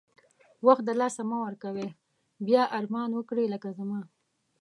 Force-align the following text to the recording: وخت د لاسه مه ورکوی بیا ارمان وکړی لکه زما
وخت 0.67 0.83
د 0.85 0.91
لاسه 1.01 1.21
مه 1.29 1.37
ورکوی 1.45 1.87
بیا 2.47 2.63
ارمان 2.79 3.09
وکړی 3.13 3.45
لکه 3.53 3.69
زما 3.77 3.99